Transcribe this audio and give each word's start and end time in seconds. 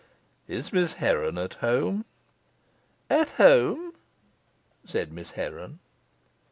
"Is 0.47 0.73
Miss 0.73 0.93
Heron 0.93 1.37
at 1.37 1.53
home?" 1.61 2.05
"At 3.07 3.29
home," 3.37 3.93
said 4.83 5.13
Miss 5.13 5.29
Heron. 5.33 5.77